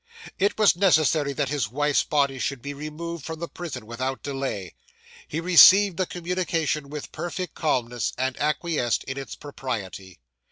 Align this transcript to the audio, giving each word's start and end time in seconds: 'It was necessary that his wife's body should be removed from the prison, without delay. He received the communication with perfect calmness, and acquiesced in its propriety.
'It 0.39 0.57
was 0.57 0.75
necessary 0.75 1.31
that 1.31 1.49
his 1.49 1.69
wife's 1.69 2.03
body 2.03 2.39
should 2.39 2.59
be 2.59 2.73
removed 2.73 3.23
from 3.23 3.37
the 3.37 3.47
prison, 3.47 3.85
without 3.85 4.23
delay. 4.23 4.73
He 5.27 5.39
received 5.39 5.97
the 5.97 6.07
communication 6.07 6.89
with 6.89 7.11
perfect 7.11 7.53
calmness, 7.53 8.11
and 8.17 8.35
acquiesced 8.39 9.03
in 9.03 9.19
its 9.19 9.35
propriety. 9.35 10.17